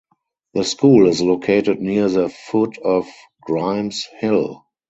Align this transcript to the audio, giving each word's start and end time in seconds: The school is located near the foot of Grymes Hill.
The 0.55 0.63
school 0.63 1.07
is 1.07 1.21
located 1.21 1.79
near 1.79 2.09
the 2.09 2.27
foot 2.27 2.79
of 2.79 3.07
Grymes 3.39 4.07
Hill. 4.19 4.65